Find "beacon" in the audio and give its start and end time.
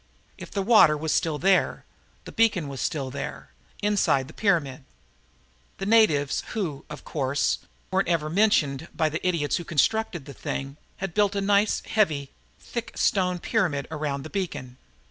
2.31-2.67, 14.31-14.77